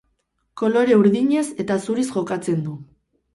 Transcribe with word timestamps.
Kolore 0.61 0.97
urdinez 0.99 1.43
eta 1.65 1.77
zuriz 1.85 2.07
jokatzen 2.17 2.65
du. 2.71 2.75